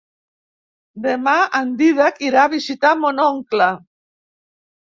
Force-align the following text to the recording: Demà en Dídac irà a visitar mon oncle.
Demà 1.03 1.35
en 1.59 1.69
Dídac 1.81 2.19
irà 2.29 2.41
a 2.47 2.51
visitar 2.57 2.95
mon 3.05 3.25
oncle. 3.29 3.69